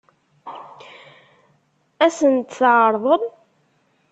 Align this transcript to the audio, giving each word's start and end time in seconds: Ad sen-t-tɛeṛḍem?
Ad 2.05 2.11
sen-t-tɛeṛḍem? 2.17 3.23